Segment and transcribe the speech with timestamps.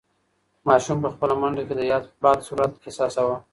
[0.67, 1.79] ماشوم په خپله منډه کې د
[2.23, 3.35] باد سرعت احساساوه.